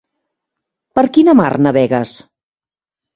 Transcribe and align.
Per 0.99 1.03
quina 1.17 1.35
mar 1.39 1.49
navegues? 1.65 2.15